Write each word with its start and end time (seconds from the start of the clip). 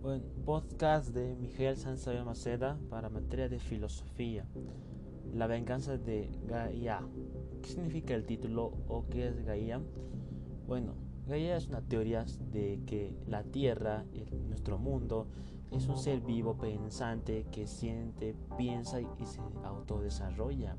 Bueno, 0.00 0.22
podcast 0.44 1.08
de 1.08 1.34
Miguel 1.34 1.76
Sanzabia 1.76 2.24
Maceda 2.24 2.78
para 2.88 3.08
materia 3.08 3.48
de 3.48 3.58
filosofía. 3.58 4.46
La 5.34 5.48
venganza 5.48 5.98
de 5.98 6.30
Gaia. 6.46 7.00
¿Qué 7.60 7.68
significa 7.68 8.14
el 8.14 8.24
título 8.24 8.74
o 8.86 9.06
qué 9.10 9.26
es 9.26 9.44
Gaia? 9.44 9.80
Bueno, 10.68 10.94
Gaia 11.26 11.56
es 11.56 11.66
una 11.66 11.80
teoría 11.80 12.24
de 12.52 12.80
que 12.86 13.12
la 13.26 13.42
Tierra, 13.42 14.04
nuestro 14.48 14.78
mundo, 14.78 15.26
es 15.72 15.88
un 15.88 15.98
ser 15.98 16.20
vivo 16.20 16.56
pensante 16.56 17.46
que 17.50 17.66
siente, 17.66 18.36
piensa 18.56 19.00
y 19.00 19.26
se 19.26 19.40
autodesarrolla. 19.64 20.76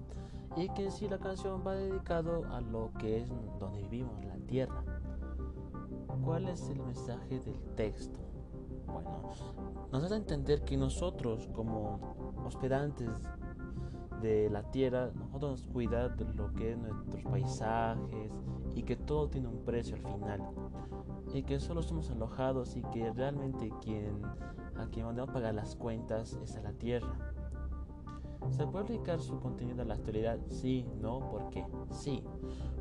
Y 0.56 0.70
que 0.70 0.92
si 0.92 1.10
la 1.10 1.20
canción 1.20 1.62
va 1.68 1.76
dedicado 1.76 2.46
a 2.54 2.62
lo 2.62 2.92
que 2.98 3.18
es 3.18 3.30
donde 3.60 3.82
vivimos, 3.82 4.24
la 4.24 4.38
Tierra. 4.48 4.82
¿Cuál 6.24 6.48
es 6.48 6.70
el 6.70 6.80
mensaje 6.80 7.40
del 7.42 7.60
texto? 7.76 8.29
Bueno, 8.92 9.22
nos 9.92 10.04
hace 10.04 10.16
entender 10.16 10.64
que 10.64 10.78
nosotros 10.78 11.50
como 11.54 12.36
hospedantes 12.46 13.10
de 14.22 14.50
la 14.50 14.64
tierra, 14.64 15.12
nosotros 15.16 15.68
cuidar 15.72 16.16
de 16.16 16.26
lo 16.34 16.54
que 16.54 16.72
es 16.72 16.78
nuestros 16.78 17.24
paisajes 17.24 18.32
y 18.76 18.84
que 18.84 18.96
todo 18.96 19.30
tiene 19.30 19.48
un 19.48 19.64
precio 19.64 19.96
al 19.96 20.04
final. 20.04 20.42
Y 21.34 21.44
que 21.44 21.60
solo 21.60 21.84
somos 21.84 22.10
alojados 22.10 22.76
y 22.76 22.82
que 22.82 23.12
realmente 23.14 23.72
quien 23.82 24.22
a 24.80 24.88
quien 24.88 25.06
mandamos 25.06 25.34
pagar 25.34 25.54
las 25.54 25.76
cuentas 25.76 26.40
es 26.42 26.56
a 26.56 26.62
la 26.62 26.72
tierra. 26.74 27.14
¿Se 28.52 28.66
puede 28.66 28.86
aplicar 28.86 29.20
su 29.20 29.40
contenido 29.40 29.82
a 29.82 29.86
la 29.86 29.94
actualidad? 29.96 30.40
Sí, 30.48 30.86
no, 31.02 31.20
¿por 31.20 31.50
qué? 31.50 31.66
Sí, 31.92 32.24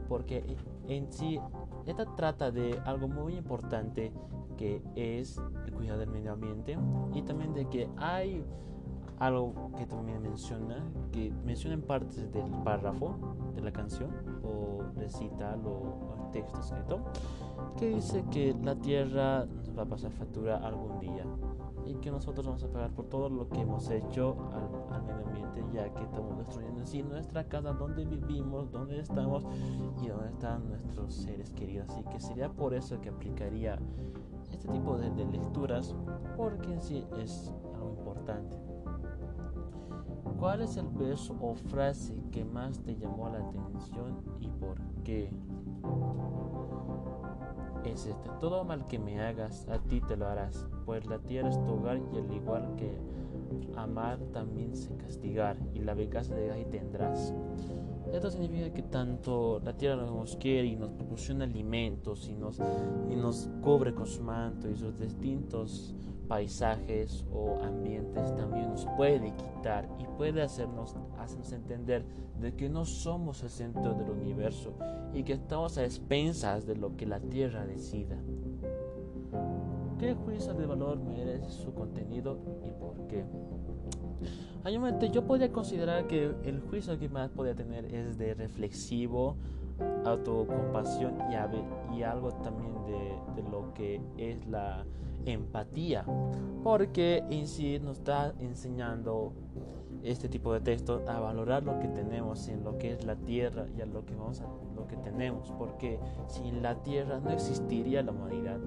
porque 0.09 0.57
en 0.87 1.13
sí 1.13 1.39
esta 1.87 2.05
trata 2.17 2.51
de 2.51 2.81
algo 2.85 3.09
muy 3.09 3.37
importante 3.37 4.13
que 4.57 4.83
es 4.97 5.41
el 5.67 5.73
cuidado 5.73 6.01
del 6.01 6.11
medio 6.11 6.33
ambiente 6.33 6.77
y 7.15 7.23
también 7.23 7.55
de 7.55 7.69
que 7.69 7.89
hay 7.97 8.45
algo 9.19 9.73
que 9.77 9.87
también 9.87 10.23
menciona, 10.23 10.77
que 11.13 11.33
menciona 11.45 11.75
en 11.75 11.83
partes 11.83 12.31
del 12.33 12.51
párrafo 12.65 13.17
de 13.55 13.63
la 13.63 13.73
canción 13.73 14.11
o 14.43 14.83
recital 14.97 15.61
o, 15.65 16.15
el 16.25 16.31
texto 16.31 16.61
escrito, 16.61 17.01
que 17.77 17.89
dice 17.89 18.25
que 18.31 18.55
la 18.63 18.77
tierra 18.77 19.47
nos 19.47 19.77
va 19.77 19.83
a 19.83 19.87
pasar 19.87 20.11
factura 20.13 20.59
algún 20.59 21.01
día 21.01 21.25
y 21.89 21.95
que 21.95 22.11
nosotros 22.11 22.47
vamos 22.47 22.63
a 22.63 22.69
pagar 22.69 22.91
por 22.91 23.07
todo 23.07 23.31
lo 23.31 23.49
que 23.49 23.61
hemos 23.63 23.91
hecho 23.91 24.37
al, 24.53 25.03
medio 25.03 25.27
ambiente 25.27 25.65
ya 25.73 25.93
que 25.95 26.05
estamos 26.05 26.37
destruyendo 26.39 26.81
en 26.81 26.87
sí 26.87 27.03
nuestra 27.03 27.49
casa, 27.49 27.73
donde 27.73 28.05
vivimos, 28.05 28.71
donde 28.71 29.01
estamos 29.01 29.47
y 30.03 30.09
donde 30.09 30.29
están 30.29 30.69
nuestros 30.69 31.15
seres 31.15 31.51
queridos. 31.53 31.89
Así 31.89 32.03
que 32.05 32.21
sería 32.21 32.51
por 32.51 32.75
eso 32.75 33.01
que 33.01 33.09
aplicaría 33.09 33.79
este 34.53 34.69
tipo 34.69 34.99
de, 34.99 35.09
lecturas 35.27 35.95
porque 36.37 36.73
en 36.73 36.83
sí 36.83 37.05
es 37.19 37.55
algo 37.75 37.91
importante. 37.91 38.57
¿Cuál 40.39 40.63
es 40.63 40.77
el 40.77 40.87
verso 40.89 41.37
o 41.41 41.55
frase 41.55 42.23
que 42.31 42.45
más 42.45 42.81
te 42.83 42.97
llamó 42.97 43.29
la 43.29 43.41
atención 43.41 44.23
y 44.41 44.49
por 44.49 44.79
qué? 45.03 45.31
Es 47.85 48.07
este, 48.07 48.29
todo 48.41 48.65
mal 48.65 48.87
que 48.87 48.99
me 48.99 49.21
hagas, 49.21 49.67
a 49.69 49.79
ti 49.79 50.01
te 50.01 50.17
lo 50.17 50.27
harás, 50.27 50.67
pues 50.85 51.07
la 51.07 51.19
tierra 51.19 51.49
es 51.49 51.63
tu 51.65 51.73
hogar 51.73 52.01
y 52.13 52.19
al 52.19 52.33
igual 52.33 52.75
que 52.77 52.97
amar 53.77 54.19
también 54.33 54.77
se 54.77 54.97
castigar, 54.97 55.57
y 55.75 55.81
la 55.81 55.95
venganza 55.95 56.35
de 56.35 56.53
ahí 56.53 56.65
tendrás. 56.67 57.35
Esto 58.13 58.31
significa 58.31 58.73
que 58.73 58.83
tanto 58.83 59.61
la 59.65 59.77
tierra 59.77 60.05
nos 60.05 60.37
quiere 60.37 60.69
y 60.69 60.77
nos 60.77 60.91
proporciona 60.91 61.45
alimentos 61.45 62.29
y 62.29 62.35
nos, 62.35 62.61
y 63.11 63.17
nos 63.17 63.51
cubre 63.63 63.95
con 63.95 64.07
su 64.07 64.23
manto 64.23 64.69
y 64.69 64.77
sus 64.77 64.99
distintos 64.99 65.95
paisajes 66.27 67.25
o 67.33 67.59
ambientes 67.63 68.08
puede 68.99 69.33
quitar 69.37 69.89
y 70.01 70.05
puede 70.17 70.43
hacernos, 70.43 70.97
hacernos 71.21 71.53
entender 71.53 72.05
de 72.41 72.57
que 72.57 72.69
no 72.69 72.85
somos 72.85 73.45
el 73.45 73.49
centro 73.49 73.95
del 73.95 74.11
universo 74.11 74.75
y 75.15 75.23
que 75.23 75.35
estamos 75.35 75.79
a 75.79 75.85
expensas 75.85 76.67
de 76.67 76.75
lo 76.75 76.97
que 76.97 77.07
la 77.07 77.21
tierra 77.21 77.65
decida. 77.65 78.17
¿Qué 80.01 80.15
juicio 80.15 80.53
de 80.53 80.67
valor 80.67 80.99
merece 80.99 81.49
su 81.49 81.73
contenido 81.75 82.41
y 82.65 82.73
por 82.73 83.07
qué? 83.07 83.25
Hay 84.65 84.75
un 84.75 84.83
momento, 84.83 85.07
yo 85.07 85.25
podría 85.25 85.53
considerar 85.53 86.09
que 86.09 86.35
el 86.43 86.59
juicio 86.59 86.99
que 86.99 87.09
más 87.09 87.31
podría 87.31 87.55
tener 87.55 87.95
es 87.95 88.19
de 88.19 88.35
reflexivo, 88.35 89.37
autocompasión 90.05 91.15
y, 91.31 91.97
y 91.97 92.03
algo 92.03 92.33
también 92.33 92.73
de, 92.87 93.43
lo 93.51 93.73
que 93.75 94.01
es 94.17 94.47
la 94.47 94.85
empatía, 95.25 96.05
porque 96.63 97.25
en 97.31 97.47
sí 97.47 97.79
nos 97.79 97.99
está 97.99 98.35
enseñando 98.41 99.33
este 100.03 100.29
tipo 100.29 100.53
de 100.53 100.61
texto 100.61 101.03
a 101.09 101.21
valorar 101.21 101.63
lo 101.63 101.79
que 101.79 101.89
tenemos 101.89 102.49
en 102.49 102.65
lo 102.65 102.79
que 102.79 102.93
es 102.93 103.05
la 103.05 103.17
tierra 103.17 103.67
y 103.77 103.81
a 103.81 103.87
lo 103.87 104.05
que 104.05 104.15
vamos 104.15 104.41
a 104.41 104.47
lo 104.77 104.87
que 104.87 104.97
tenemos, 104.97 105.53
porque 105.59 105.99
sin 106.27 106.63
la 106.63 106.83
tierra 106.83 107.21
no 107.21 107.31
existiría 107.31 108.03
la 108.03 108.13
humanidad. 108.13 108.59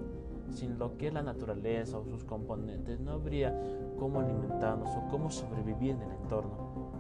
Sin 0.52 0.78
lo 0.78 0.98
que 0.98 1.08
es 1.08 1.14
la 1.14 1.24
naturaleza 1.24 1.98
o 1.98 2.04
sus 2.04 2.26
componentes, 2.26 3.00
no 3.00 3.12
habría 3.12 3.58
cómo 3.98 4.20
alimentarnos 4.20 4.90
o 4.98 5.08
cómo 5.10 5.32
sobrevivir 5.32 5.92
en 5.92 6.02
el 6.02 6.12
entorno. 6.12 6.91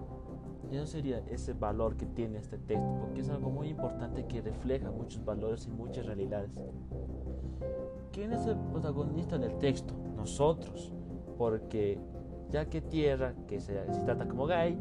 Eso 0.71 0.85
sería 0.85 1.19
ese 1.29 1.53
valor 1.53 1.97
que 1.97 2.05
tiene 2.05 2.39
este 2.39 2.57
texto, 2.57 2.97
porque 3.01 3.21
es 3.21 3.29
algo 3.29 3.49
muy 3.49 3.67
importante 3.67 4.25
que 4.25 4.41
refleja 4.41 4.89
muchos 4.89 5.23
valores 5.25 5.67
y 5.67 5.69
muchas 5.69 6.05
realidades. 6.05 6.51
¿Quién 8.13 8.31
es 8.31 8.45
el 8.45 8.57
protagonista 8.57 9.37
del 9.37 9.57
texto? 9.57 9.93
Nosotros, 10.15 10.93
porque 11.37 11.99
ya 12.49 12.69
que 12.69 12.81
tierra, 12.81 13.33
que 13.47 13.59
se, 13.59 13.73
se 13.93 14.01
trata 14.01 14.27
como 14.27 14.45
gay, 14.45 14.79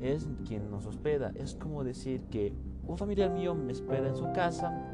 es 0.00 0.28
quien 0.46 0.70
nos 0.70 0.86
hospeda. 0.86 1.32
Es 1.34 1.54
como 1.54 1.84
decir 1.84 2.22
que 2.30 2.54
un 2.86 2.96
familiar 2.96 3.30
mío 3.30 3.54
me 3.54 3.72
espera 3.72 4.08
en 4.08 4.16
su 4.16 4.32
casa 4.32 4.90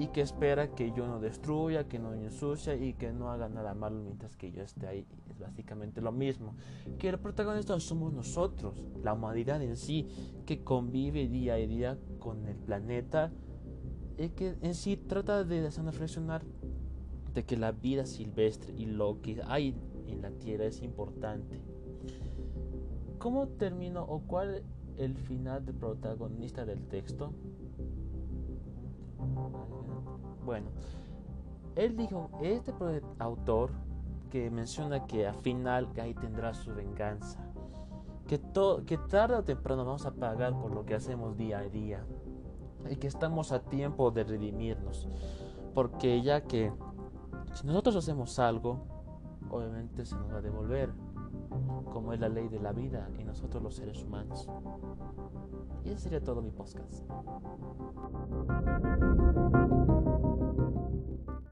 y 0.00 0.06
que 0.08 0.22
espera 0.22 0.74
que 0.74 0.92
yo 0.92 1.06
no 1.06 1.20
destruya, 1.20 1.86
que 1.86 1.98
no 1.98 2.14
ensucia 2.14 2.74
y 2.74 2.94
que 2.94 3.12
no 3.12 3.30
haga 3.30 3.50
nada 3.50 3.74
malo 3.74 4.00
mientras 4.00 4.34
que 4.34 4.50
yo 4.50 4.62
esté 4.62 4.86
ahí. 4.86 5.06
Es 5.28 5.38
básicamente 5.38 6.00
lo 6.00 6.10
mismo. 6.10 6.54
Que 6.98 7.10
el 7.10 7.18
protagonista 7.18 7.78
somos 7.80 8.10
nosotros, 8.10 8.82
la 9.04 9.12
humanidad 9.12 9.62
en 9.62 9.76
sí, 9.76 10.08
que 10.46 10.64
convive 10.64 11.28
día 11.28 11.52
a 11.52 11.56
día 11.58 11.98
con 12.18 12.46
el 12.46 12.56
planeta 12.56 13.30
y 14.16 14.30
que 14.30 14.56
en 14.62 14.74
sí 14.74 14.96
trata 14.96 15.44
de 15.44 15.66
hacernos 15.66 15.92
reflexionar 15.92 16.44
de 17.34 17.44
que 17.44 17.58
la 17.58 17.72
vida 17.72 18.06
silvestre 18.06 18.72
y 18.74 18.86
lo 18.86 19.20
que 19.20 19.42
hay 19.48 19.76
en 20.06 20.22
la 20.22 20.30
tierra 20.30 20.64
es 20.64 20.80
importante. 20.80 21.60
¿Cómo 23.18 23.48
termino 23.48 24.02
o 24.02 24.20
cuál 24.20 24.62
el 24.96 25.14
final 25.14 25.66
del 25.66 25.74
protagonista 25.74 26.64
del 26.64 26.86
texto? 26.86 27.34
Bueno, 30.44 30.70
él 31.76 31.96
dijo, 31.96 32.30
este 32.42 32.72
autor 33.18 33.70
que 34.30 34.50
menciona 34.50 35.06
que 35.06 35.26
al 35.26 35.34
final 35.34 35.92
Gai 35.94 36.14
tendrá 36.14 36.54
su 36.54 36.74
venganza, 36.74 37.38
que, 38.26 38.40
que 38.86 38.98
tarde 39.08 39.34
o 39.34 39.44
temprano 39.44 39.84
vamos 39.84 40.06
a 40.06 40.12
pagar 40.12 40.58
por 40.60 40.72
lo 40.72 40.84
que 40.84 40.94
hacemos 40.94 41.36
día 41.36 41.58
a 41.58 41.68
día 41.68 42.04
y 42.88 42.96
que 42.96 43.06
estamos 43.06 43.52
a 43.52 43.60
tiempo 43.60 44.10
de 44.10 44.24
redimirnos, 44.24 45.08
porque 45.74 46.22
ya 46.22 46.42
que 46.42 46.72
si 47.54 47.66
nosotros 47.66 47.96
hacemos 47.96 48.38
algo, 48.38 48.78
obviamente 49.50 50.04
se 50.04 50.14
nos 50.14 50.32
va 50.32 50.38
a 50.38 50.42
devolver, 50.42 50.90
como 51.92 52.12
es 52.12 52.20
la 52.20 52.28
ley 52.28 52.48
de 52.48 52.60
la 52.60 52.72
vida 52.72 53.08
y 53.18 53.24
nosotros 53.24 53.62
los 53.62 53.74
seres 53.74 54.02
humanos. 54.02 54.48
Y 55.84 55.90
ese 55.90 56.00
sería 56.04 56.22
todo 56.22 56.42
mi 56.42 56.50
podcast. 56.50 57.04